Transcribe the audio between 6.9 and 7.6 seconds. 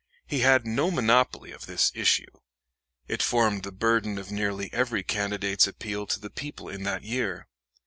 year.